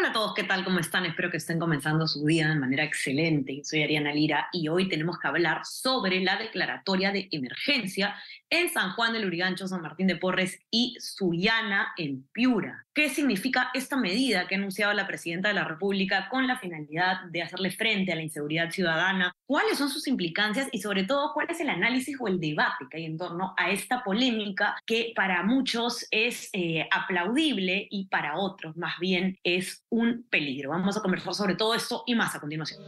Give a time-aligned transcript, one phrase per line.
[0.00, 0.64] Hola a todos, ¿qué tal?
[0.64, 1.04] ¿Cómo están?
[1.04, 3.60] Espero que estén comenzando su día de manera excelente.
[3.64, 8.16] Soy Ariana Lira y hoy tenemos que hablar sobre la declaratoria de emergencia
[8.48, 12.86] en San Juan del Urigancho, San Martín de Porres y Sullana, en Piura.
[12.94, 17.22] ¿Qué significa esta medida que ha anunciado la presidenta de la República con la finalidad
[17.30, 19.32] de hacerle frente a la inseguridad ciudadana?
[19.46, 22.96] ¿Cuáles son sus implicancias y sobre todo cuál es el análisis o el debate que
[22.96, 28.76] hay en torno a esta polémica que para muchos es eh, aplaudible y para otros
[28.76, 30.70] más bien es un peligro?
[30.70, 32.80] Vamos a conversar sobre todo esto y más a continuación.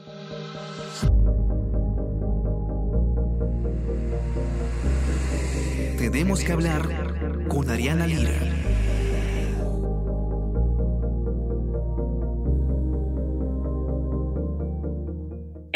[5.99, 8.52] Tenemos que hablar con Ariana Lira.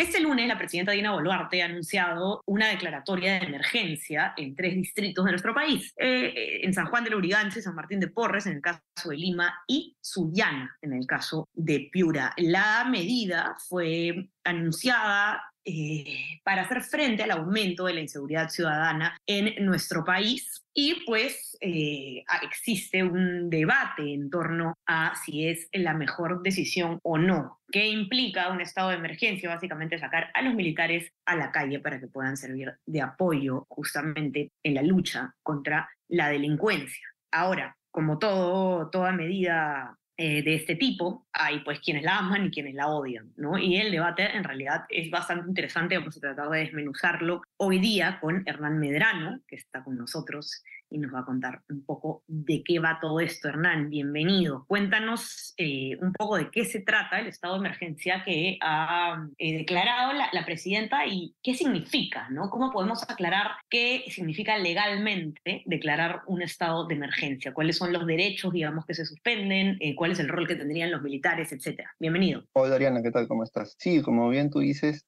[0.06, 5.24] Este lunes, la presidenta Dina Boluarte ha anunciado una declaratoria de emergencia en tres distritos
[5.24, 8.62] de nuestro país: eh, en San Juan del Urigancho San Martín de Porres, en el
[8.62, 12.32] caso de Lima, y Sullana, en el caso de Piura.
[12.36, 19.64] La medida fue anunciada eh, para hacer frente al aumento de la inseguridad ciudadana en
[19.66, 20.64] nuestro país.
[20.72, 27.18] Y pues eh, existe un debate en torno a si es la mejor decisión o
[27.18, 27.58] no.
[27.72, 29.48] ¿Qué implica un estado de emergencia?
[29.48, 34.52] Básicamente sacar a los militares a la calle para que puedan servir de apoyo justamente
[34.62, 37.08] en la lucha contra la delincuencia.
[37.32, 42.74] Ahora, como toda medida eh, de este tipo, hay pues quienes la aman y quienes
[42.74, 43.58] la odian, ¿no?
[43.58, 48.18] Y el debate en realidad es bastante interesante, vamos a tratar de desmenuzarlo hoy día
[48.20, 52.62] con Hernán Medrano, que está con nosotros y nos va a contar un poco de
[52.62, 53.48] qué va todo esto.
[53.48, 54.64] Hernán, bienvenido.
[54.66, 59.58] Cuéntanos eh, un poco de qué se trata el estado de emergencia que ha eh,
[59.58, 62.50] declarado la, presidenta y qué significa, ¿no?
[62.50, 67.52] ¿Cómo podemos aclarar qué significa legalmente declarar un estado de emergencia?
[67.52, 69.76] ¿Cuáles son los derechos, digamos, que se suspenden?
[69.80, 71.90] Eh, ¿Cuál es el rol que tendrían los militares, etcétera?
[71.98, 72.44] Bienvenido.
[72.52, 73.26] Hola, Ariana, ¿qué tal?
[73.26, 73.74] ¿Cómo estás?
[73.78, 75.04] Sí, como bien tú dices,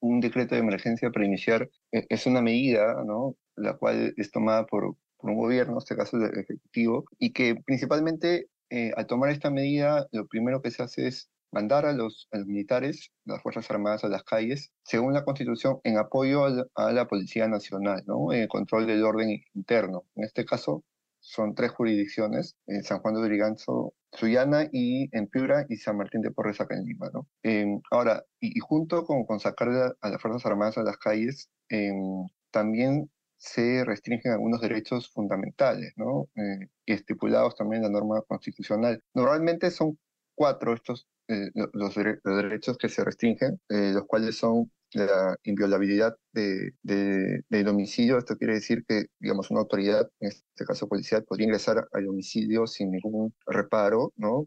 [0.00, 3.36] un decreto de emergencia para iniciar es una medida, ¿no?
[3.56, 7.56] La cual es tomada por, por un gobierno, en este caso el Ejecutivo, y que
[7.64, 12.28] principalmente eh, al tomar esta medida, lo primero que se hace es mandar a los,
[12.32, 16.50] a los, militares, las Fuerzas Armadas a las calles, según la Constitución, en apoyo a
[16.50, 18.32] la, a la Policía Nacional, ¿no?
[18.32, 20.04] en el control del orden interno.
[20.16, 20.84] En este caso,
[21.20, 26.22] son tres jurisdicciones, en San Juan de Briganzo, Sullana y en Piura y San Martín
[26.22, 27.10] de Porres acá en Lima.
[27.12, 27.26] ¿no?
[27.42, 30.98] Eh, ahora, y, y, junto con, con sacar a, a, las Fuerzas Armadas a las
[30.98, 31.92] calles, eh,
[32.50, 36.28] también se restringen algunos derechos fundamentales, ¿no?
[36.36, 39.02] Eh, estipulados también en la norma constitucional.
[39.14, 39.98] Normalmente son
[40.34, 46.72] cuatro estos eh, los, derechos que se restringen, eh, los cuales son la inviolabilidad de,
[46.82, 48.18] de, del domicilio.
[48.18, 52.66] Esto quiere decir que, digamos, una autoridad, en este caso policial, podría ingresar al domicilio
[52.66, 54.46] sin ningún reparo, ¿no?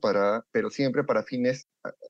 [0.52, 1.68] Pero siempre para fines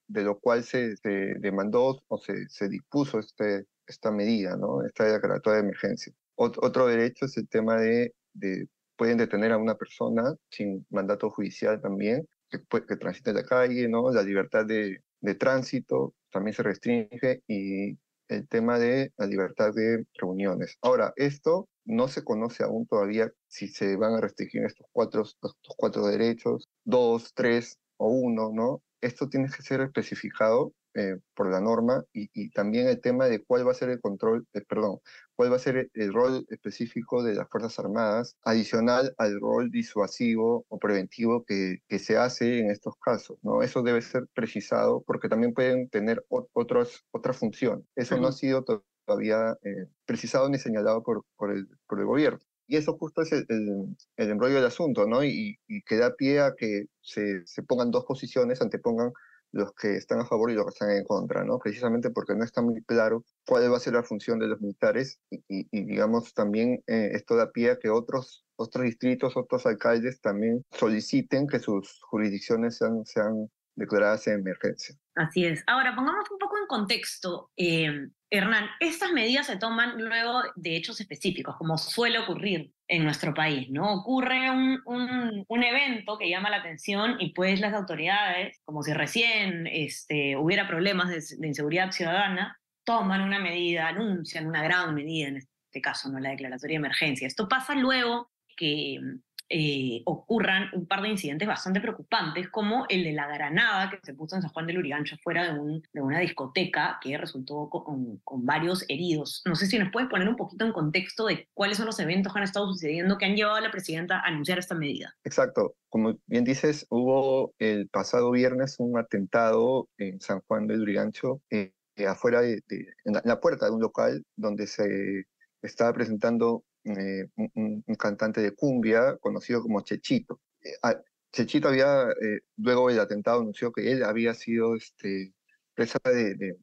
[0.08, 0.96] de lo cual se,
[1.40, 4.84] demandó o se, se dispuso este, esta medida, ¿no?
[4.86, 6.14] Esta declaratoria de emergencia.
[6.42, 11.82] Otro derecho es el tema de, de, pueden detener a una persona sin mandato judicial
[11.82, 14.10] también, que, que transite en la calle, ¿no?
[14.12, 17.98] La libertad de, de tránsito también se restringe y
[18.30, 20.78] el tema de la libertad de reuniones.
[20.82, 25.58] Ahora, esto no se conoce aún todavía si se van a restringir estos cuatro, estos
[25.76, 28.82] cuatro derechos, dos, tres o uno, ¿no?
[29.02, 33.44] Esto tiene que ser especificado eh, por la norma y, y, también el tema de
[33.44, 35.00] cuál va a ser el control, eh, perdón,
[35.36, 39.70] cuál va a ser el, el, rol específico de las Fuerzas Armadas, adicional al rol
[39.72, 43.38] disuasivo o preventivo que, que se hace en estos casos.
[43.44, 43.62] ¿no?
[43.62, 47.88] Eso debe ser precisado porque también pueden tener otros, otra función.
[47.96, 48.22] Eso -huh.
[48.22, 48.66] no ha sido
[49.06, 52.40] todavía eh, precisado ni señalado por, por, el, por el gobierno.
[52.68, 55.24] Y eso justo es el, el, el embrollo del asunto, ¿no?
[55.24, 59.12] Y, y, que da pie a que se, se pongan dos posiciones, antepongan
[59.52, 61.60] los que están a favor y los que están en contra, ¿no?
[61.60, 65.20] Precisamente porque no está muy claro cuál va a ser la función de los militares
[65.30, 70.63] y, digamos, también eh, esto da pie a que otros, otros distritos, otros alcaldes también
[70.72, 74.96] soliciten que sus jurisdicciones sean, sean declaradas en emergencia.
[75.19, 75.66] Así es.
[75.68, 81.01] Ahora, pongamos un poco en contexto, eh, Hernán, estas medidas se toman luego de hechos
[81.01, 83.95] específicos, como suele ocurrir en nuestro país, ¿no?
[83.95, 89.68] Ocurre un, un, evento que llama la atención y pues las autoridades, como si recién
[89.68, 95.38] este, hubiera problemas de, de inseguridad ciudadana, toman una medida, anuncian una gran medida, en
[95.38, 96.22] este caso, ¿no?
[96.22, 97.27] La declaratoria de emergencia.
[97.27, 99.01] Esto pasa luego que
[99.50, 104.13] eh, ocurran un par de incidentes bastante preocupantes, como el de la granada que se
[104.13, 108.46] puso en San Juan del Urigancho fuera de, un, una discoteca que resultó con, con,
[108.46, 109.42] varios heridos.
[109.46, 112.31] No sé si nos puedes poner un poquito en contexto de cuáles son los eventos
[112.31, 115.16] que han estado sucediendo que han llevado a la presidenta a anunciar esta medida.
[115.24, 115.75] Exacto.
[115.90, 121.42] Como bien dices, hubo el pasado viernes un atentado en San Juan del Urigancho.
[121.50, 121.74] Eh,
[122.07, 125.25] afuera de, en, la, puerta de un local donde se
[125.62, 130.40] estaba presentando eh, un, cantante de cumbia conocido como Chechito.
[130.62, 130.96] Eh, ah,
[131.31, 135.34] Chechito había, eh, luego del atentado, anunció que él había sido este,
[135.76, 136.58] presa de,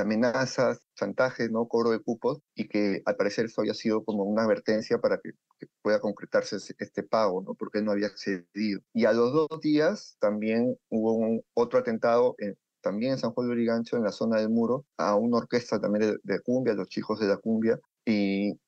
[0.00, 1.68] amenazas, chantajes, ¿no?
[1.68, 5.32] cobro de cupos, y que al parecer eso había sido como una advertencia para que,
[5.82, 7.54] pueda concretarse este pago, ¿no?
[7.54, 8.80] porque él no había accedido.
[8.92, 13.54] Y a los dos días también hubo otro atentado en, también en San Juan de
[13.54, 17.18] Urigancho, en la zona del muro, a una orquesta también de, de cumbia, los chicos
[17.18, 18.58] de la cumbia, y,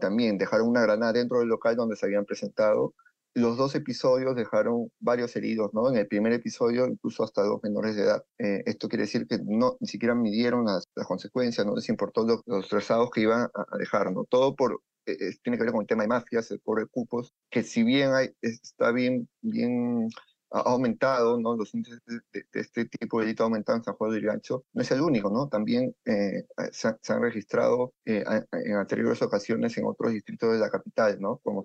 [0.00, 2.94] también dejaron una granada dentro del local donde se habían presentado.
[3.34, 5.88] Los dos episodios dejaron varios heridos, ¿no?
[5.88, 8.24] En el primer episodio incluso hasta dos menores de edad.
[8.38, 12.42] Eh, esto quiere decir que no, ni siquiera midieron las, consecuencias, no les importó los,
[12.46, 14.24] los trazados que iban a, dejar, ¿no?
[14.24, 17.62] Todo por, eh, tiene que ver con el tema de mafias, el de cupos, que
[17.62, 20.08] si bien hay, está bien, bien
[20.50, 21.56] ha aumentado, ¿no?
[21.56, 24.64] Los índices de, este tipo de delito han aumentado en San Juan de Urigancho.
[24.72, 25.48] No es el único, ¿no?
[25.48, 31.20] También eh, se, han registrado eh, en anteriores ocasiones en otros distritos de la capital,
[31.20, 31.38] ¿no?
[31.38, 31.62] Como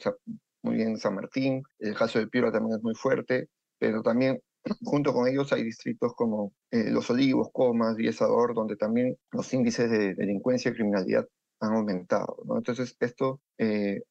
[0.64, 3.50] muy bien San Martín, el caso de Piura también es muy fuerte,
[3.80, 4.42] pero también
[4.84, 9.90] junto con ellos hay distritos como eh, Los Olivos, Comas, Viesador, donde también los índices
[9.90, 11.28] de delincuencia y criminalidad
[11.60, 12.38] han aumentado.
[12.46, 12.58] ¿no?
[12.58, 13.42] Entonces, esto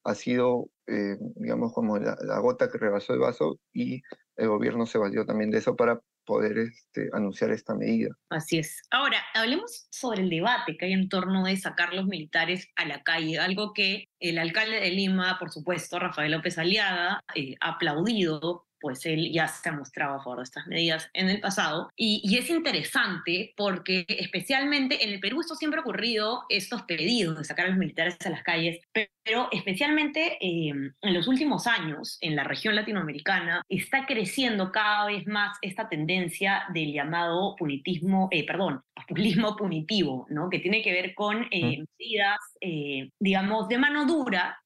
[0.04, 4.02] ha sido, digamos, como la, la, gota que rebasó el vaso y
[4.36, 8.10] el gobierno se valió también de eso para poder este, anunciar esta medida.
[8.30, 8.82] Así es.
[8.90, 13.02] Ahora, hablemos sobre el debate que hay en torno de sacar los militares a la
[13.02, 18.66] calle, algo que el alcalde de Lima, por supuesto, Rafael López Aliaga, eh, ha aplaudido
[18.84, 21.90] pues él ya se ha mostrado a favor de estas medidas en el pasado.
[21.96, 27.44] Y, es interesante porque especialmente en el Perú esto siempre ha ocurrido, estos pedidos de
[27.44, 32.36] sacar a los militares a las calles, pero especialmente em, en los últimos años en
[32.36, 38.82] la región latinoamericana está creciendo cada vez más esta tendencia del llamado punitismo, eh, perdón,
[38.94, 40.50] populismo punitivo, ¿no?
[40.50, 44.60] que tiene que ver con eh, medidas, eh, digamos, de mano dura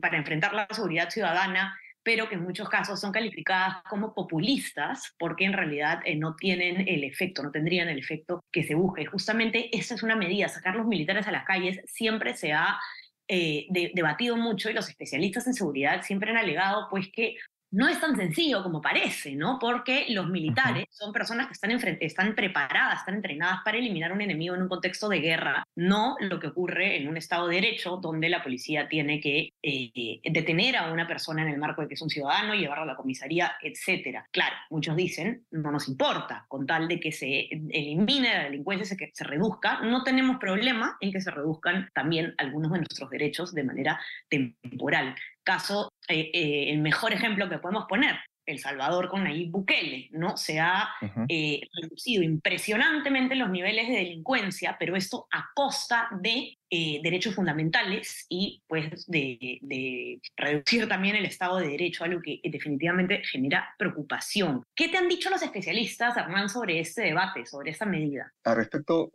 [0.00, 1.76] para enfrentar la seguridad ciudadana
[2.08, 6.88] pero que en muchos casos son calificadas como populistas porque en realidad eh, no tienen
[6.88, 9.02] el efecto, no tendrían el efecto que se busca.
[9.02, 12.80] Y justamente esa es una medida, sacar los militares a las calles siempre se ha
[13.28, 17.36] eh, debatido mucho y los especialistas en seguridad siempre han alegado pues que
[17.70, 19.58] no es tan sencillo como parece, ¿no?
[19.58, 21.70] Porque los militares son personas que están,
[22.00, 26.40] están preparadas, están entrenadas para eliminar un enemigo en un contexto de guerra, no lo
[26.40, 30.92] que ocurre en un Estado de Derecho donde la policía tiene que eh, detener a
[30.92, 34.24] una persona en el marco de que es un ciudadano, llevarlo a la comisaría, etc.
[34.30, 39.10] Claro, muchos dicen, no nos importa, con tal de que se elimine la delincuencia, que
[39.12, 43.64] se reduzca, no tenemos problema en que se reduzcan también algunos de nuestros derechos de
[43.64, 45.14] manera temporal
[45.48, 50.36] caso, eh, eh, el mejor ejemplo que podemos poner, El Salvador con Nayib Bukele, ¿no?
[50.36, 50.90] Se ha
[51.26, 56.58] eh, reducido impresionantemente los niveles de delincuencia, pero esto a costa de
[57.02, 63.22] derechos fundamentales y pues de, de, reducir también el Estado de Derecho, algo que definitivamente
[63.24, 64.62] genera preocupación.
[64.74, 68.30] ¿Qué te han dicho los especialistas, Hernán, sobre este debate, sobre esta medida?
[68.44, 69.10] Al respecto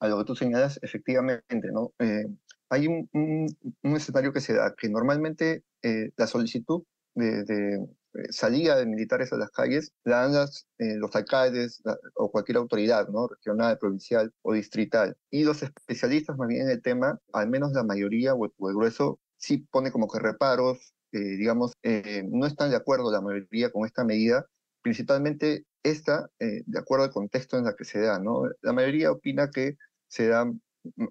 [0.00, 1.92] a lo que tú señalas, efectivamente, ¿no?
[2.68, 3.08] Hay un,
[3.82, 6.82] escenario que se da, que normalmente eh, la solicitud
[7.14, 7.40] de,
[7.74, 7.78] eh,
[8.30, 11.82] salida de militares a las calles la dan las, eh, los alcaldes
[12.14, 13.28] o cualquier autoridad, ¿no?
[13.28, 15.16] regional, provincial o distrital.
[15.30, 19.20] Y los especialistas más bien en el tema, al menos la mayoría o el, grueso,
[19.36, 21.72] sí pone como que reparos, digamos,
[22.30, 24.44] no están de acuerdo la mayoría con esta medida,
[24.82, 28.18] principalmente esta, de acuerdo al contexto en el que se da.
[28.18, 28.42] ¿no?
[28.60, 29.76] La mayoría opina que
[30.08, 30.46] se da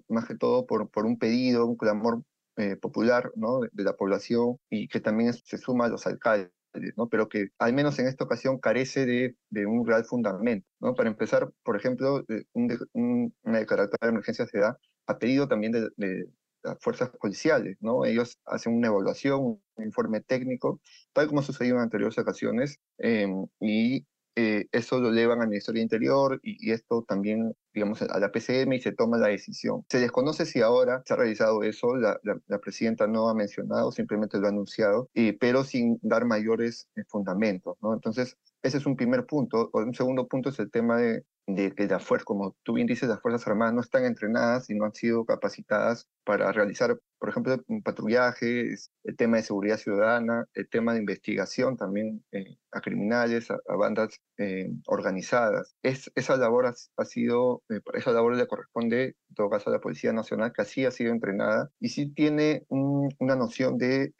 [0.08, 2.22] más que todo por, por un pedido, un clamor
[2.56, 3.60] eh, popular ¿no?
[3.60, 6.50] de, la población y que también se suma a los alcaldes.
[6.96, 7.08] ¿no?
[7.08, 10.66] pero que al menos en esta ocasión carece de, de un real fundamento.
[10.80, 10.94] ¿no?
[10.94, 15.88] Para empezar, por ejemplo, un, una declaratoria de emergencia se da a pedido también de,
[15.96, 16.26] de,
[16.62, 17.76] las fuerzas policiales.
[17.80, 18.04] ¿no?
[18.04, 19.40] Ellos hacen una evaluación,
[19.76, 20.80] un informe técnico,
[21.12, 23.26] tal como ha sucedido en anteriores ocasiones, eh,
[23.60, 24.06] y
[24.36, 28.80] eh, eso lo llevan al Ministerio Interior y, esto también, digamos, a la PCM y
[28.80, 29.84] se toma la decisión.
[29.88, 34.38] Se desconoce si ahora se ha realizado eso, la, la, presidenta no ha mencionado, simplemente
[34.38, 37.94] lo ha anunciado, eh, pero sin dar mayores eh, fundamentos, ¿no?
[37.94, 39.70] Entonces, ese es un primer punto.
[39.72, 43.08] Un segundo punto es el tema de, de que las fuerzas, como tú bien dices,
[43.08, 47.56] las Fuerzas Armadas no están entrenadas y no han sido capacitadas para realizar, por ejemplo,
[47.68, 48.74] un patrullaje,
[49.04, 54.20] el tema de seguridad ciudadana, el tema de investigación también eh, a criminales, a, bandas
[54.38, 55.76] eh, organizadas.
[55.82, 59.80] Es, esa labor ha, sido, eh, esa labor le corresponde, en todo caso, a la
[59.80, 64.12] Policía Nacional, que así ha sido entrenada y sí tiene una noción de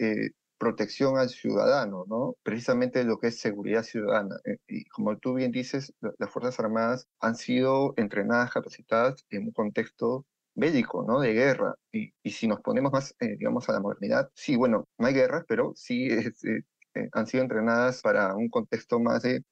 [0.59, 2.37] protección al ciudadano, ¿no?
[2.43, 4.37] Precisamente lo que es seguridad ciudadana.
[4.45, 9.53] Eh, y como tú bien dices, las Fuerzas Armadas han sido entrenadas, capacitadas en un
[9.53, 11.21] contexto bélico, ¿no?
[11.21, 11.75] De guerra.
[11.93, 15.15] Y, y si nos ponemos más, eh, digamos, a la modernidad, sí, bueno, no hay
[15.15, 16.09] guerras, pero sí
[16.97, 19.43] eh, han sido entrenadas para un contexto más de,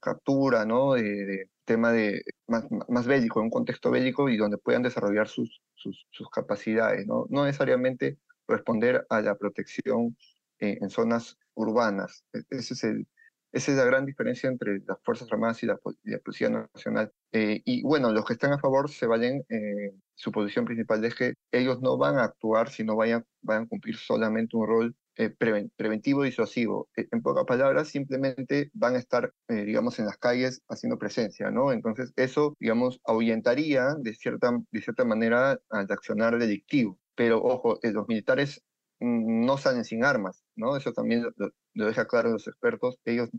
[0.00, 0.94] captura, ¿no?
[0.94, 6.06] De, tema de más, más, bélico, un contexto bélico y donde puedan desarrollar sus, sus,
[6.10, 7.26] sus capacidades, ¿no?
[7.30, 10.16] No necesariamente responder a la protección
[10.60, 12.24] eh, en zonas urbanas.
[12.32, 13.08] E, ese es el,
[13.52, 17.12] esa es la gran diferencia entre las Fuerzas Armadas y la, Policía Nacional.
[17.32, 21.14] Eh, y bueno, los que están a favor se valen, eh, su posición principal es
[21.14, 24.96] que ellos no van a actuar si no vayan, vayan a cumplir solamente un rol
[25.38, 26.88] preventivo y disuasivo.
[26.96, 31.72] E, en pocas palabras, simplemente van a estar, digamos, en las calles haciendo presencia, ¿no?
[31.72, 36.98] Entonces, eso, digamos, ahuyentaría de cierta, de cierta manera al accionar delictivo.
[37.14, 38.62] Pero, ojo, los militares
[39.00, 40.76] no salen sin armas, ¿no?
[40.76, 42.98] Eso también lo, deja claro los expertos.
[43.04, 43.30] Ellos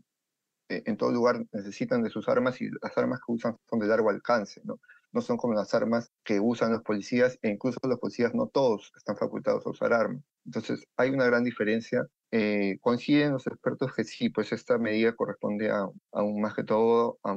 [0.69, 3.87] eh, en todo lugar necesitan de sus armas y las armas que usan son de
[3.87, 4.79] largo alcance, ¿no?
[5.11, 8.91] No son como las armas que usan los policías e incluso los policías no todos
[8.97, 10.23] están facultados a usar armas.
[10.45, 12.05] Entonces hay una gran diferencia.
[12.31, 16.65] Eh, coinciden los expertos que sí, pues esta medida corresponde a, a un, más que
[16.65, 17.35] todo a,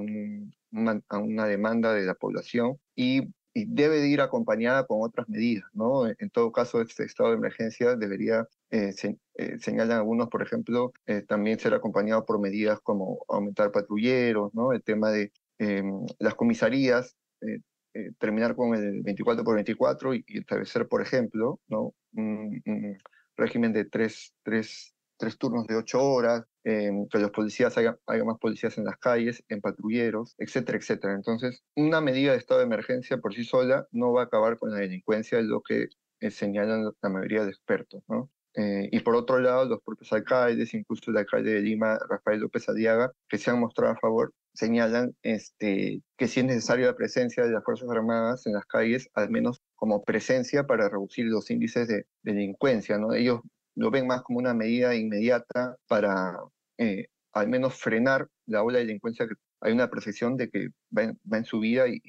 [1.09, 5.69] a una demanda de la población y y debe de ir acompañada con otras medidas,
[5.73, 6.07] ¿no?
[6.07, 8.93] En todo caso, este estado de emergencia debería, eh,
[9.35, 14.73] eh, señalan algunos, por ejemplo, eh, también ser acompañado por medidas como aumentar patrulleros, ¿no?
[14.73, 17.17] El tema de em, las comisarías,
[18.19, 21.95] terminar con el 24 por 24 y, establecer, por ejemplo, ¿no?
[22.15, 22.99] Un, un
[23.37, 28.79] régimen de tres, tres tres turnos de ocho horas, que los policías haya, más policías
[28.79, 31.15] en las calles, en patrulleros, etcétera, etcétera.
[31.15, 34.71] Entonces, una medida de estado de emergencia por sí sola no va a acabar con
[34.71, 35.89] la delincuencia, es lo que
[36.21, 38.31] eh, señalan la mayoría de expertos, ¿no?
[38.59, 42.69] Eh, y por otro lado, los propios alcaldes, incluso el alcalde de Lima, Rafael López
[42.69, 47.45] Aliaga, que se han mostrado a favor, señalan este, que si es necesaria la presencia
[47.45, 51.87] de las Fuerzas Armadas en las calles, al menos como presencia para reducir los índices
[51.87, 52.99] de, de delincuencia.
[52.99, 53.15] ¿no?
[53.15, 53.43] Ellos
[53.77, 56.37] lo ven más como una medida inmediata para
[56.79, 61.15] eh, al menos frenar la ola de delincuencia que hay una percepción de que va
[61.39, 62.01] en, su vida y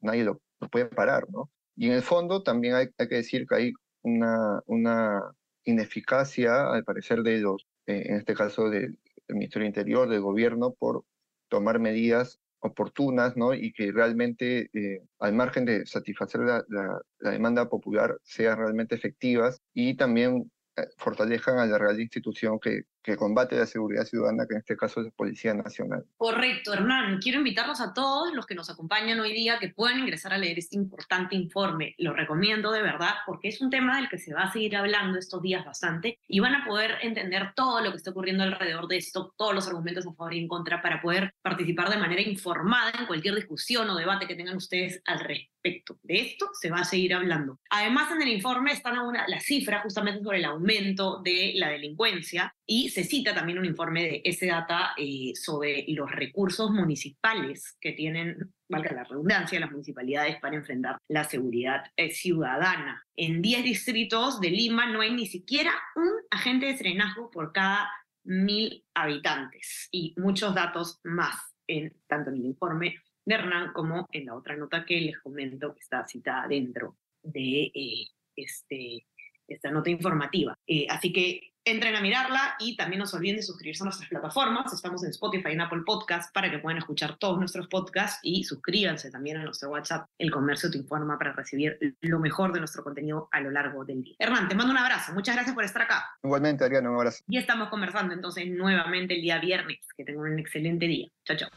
[0.00, 1.50] nadie lo, puede parar, ¿no?
[1.74, 5.20] Y en el fondo también hay, que decir que hay una, una
[5.64, 8.98] ineficacia, al parecer, de los, eh, en este caso del,
[9.28, 11.04] Ministerio Interior, del gobierno, por
[11.48, 13.54] tomar medidas oportunas, ¿no?
[13.54, 19.60] Y que realmente, eh, al margen de satisfacer la, la, demanda popular, sean realmente efectivas
[19.72, 24.54] y también eh, fortalezcan a la real institución que, que combate la seguridad ciudadana, que
[24.54, 26.04] en este caso es la Policía Nacional.
[26.16, 27.18] Correcto, Hernán.
[27.20, 30.58] Quiero invitarlos a todos los que nos acompañan hoy día que puedan ingresar a leer
[30.58, 31.94] este importante informe.
[31.98, 35.18] Lo recomiendo de verdad porque es un tema del que se va a seguir hablando
[35.18, 38.98] estos días bastante y van a poder entender todo lo que está ocurriendo alrededor de
[38.98, 42.92] esto, todos los argumentos a favor y en contra para poder participar de manera informada
[42.98, 45.98] en cualquier discusión o debate que tengan ustedes al respecto.
[46.02, 47.58] De esto se va a seguir hablando.
[47.70, 52.89] Además, en el informe están las cifras justamente sobre el aumento de la delincuencia y
[52.90, 58.52] se cita también un informe de ese data eh, sobre los recursos municipales que tienen,
[58.68, 63.04] valga la redundancia, las municipalidades para enfrentar la seguridad eh, ciudadana.
[63.16, 67.90] En 10 distritos de Lima no hay ni siquiera un agente de serenazgo por cada
[68.24, 74.26] mil habitantes y muchos datos más, en, tanto en el informe de Hernán como en
[74.26, 78.06] la otra nota que les comento que está citada dentro de eh,
[78.36, 79.06] este,
[79.46, 80.54] esta nota informativa.
[80.88, 84.72] así que entren a mirarla y también no se olviden de suscribirse a nuestras plataformas.
[84.72, 88.44] Estamos en Spotify y en Apple Podcast para que puedan escuchar todos nuestros podcasts y
[88.44, 92.82] suscríbanse también a nuestro WhatsApp, El Comercio Te Informa, para recibir lo mejor de nuestro
[92.82, 94.14] contenido a lo largo del día.
[94.18, 95.12] Hernán, te mando un abrazo.
[95.12, 96.04] Muchas gracias por estar acá.
[96.22, 97.22] Igualmente, Ariana, un abrazo.
[97.28, 99.78] Y estamos conversando entonces nuevamente el día viernes.
[99.96, 101.08] Que tengan un excelente día.
[101.24, 101.48] Chao, chao.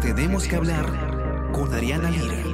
[0.00, 0.86] Tenemos que hablar
[1.52, 2.53] con Ariana Lira.